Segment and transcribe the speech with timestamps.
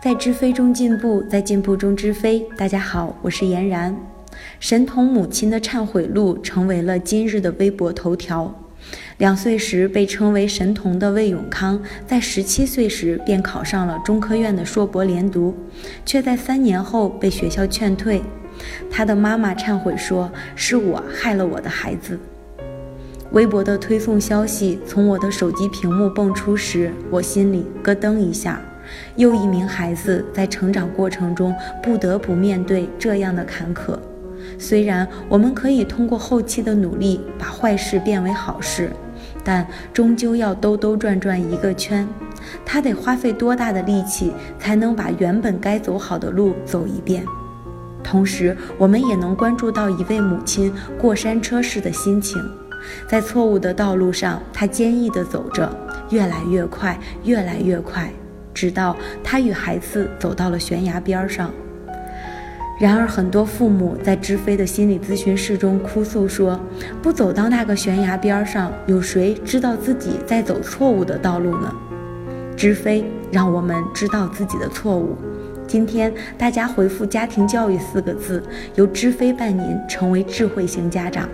[0.00, 2.46] 在知非中进步，在进步中知非。
[2.56, 3.96] 大家好，我是嫣然。
[4.60, 8.54] 神童母亲的忏悔录成为了今日的微博头条。
[9.16, 15.52] 两岁时被称为神童的魏永康，在十七岁时便考上了中科院的硕博连读，
[16.06, 18.22] 却在三年后被学校劝退。
[18.88, 22.16] 他的妈妈忏悔说：“是我害了我的孩子。”
[23.32, 28.62] 微博的推送消息从我的手机屏幕蹦出时，我心里咯噔一下。
[29.16, 33.98] 又一名孩子在成长过程中不得不面对这样的坎坷。
[34.58, 38.90] 虽然我们可以通过后期的努力把坏事变为好事，
[39.44, 42.06] 但终究要兜兜转转一个圈。
[42.64, 47.24] 他得花费多大的力气才能把原本该走好的路走一遍？
[48.02, 52.40] 同时，我们也能关注到一位母亲过山车式的心情，
[53.06, 55.70] 在错误的道路上，她坚毅地走着，
[56.10, 58.10] 越来越快，越来越快。
[58.58, 61.48] 直到他与孩子走到了悬崖边上。
[62.80, 66.58] 然而，很多父母在知飞的心理咨询室中哭诉说
[67.00, 71.72] ：“不走到那个悬崖边上，有谁知道自己在走错误的道路呢？”
[72.56, 75.16] 知飞让我们知道自己的错误。
[75.68, 78.42] 今天大家回复“家庭教育”四个字，
[78.74, 81.28] 由知飞伴您成为智慧型家长。